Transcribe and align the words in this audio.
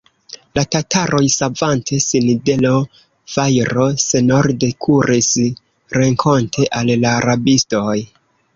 La 0.59 0.61
tataroj, 0.75 1.19
savante 1.33 1.99
sin 2.05 2.31
de 2.47 2.55
l' 2.63 2.79
fajro, 3.35 3.85
senorde 4.05 4.71
kuris 4.87 5.31
renkonte 6.01 6.69
al 6.83 6.93
la 7.07 7.17
rabistoj. 7.31 7.97